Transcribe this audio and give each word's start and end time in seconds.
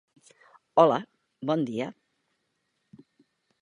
Hola, 0.83 0.97
bon 1.51 1.69
dia... 1.69 1.93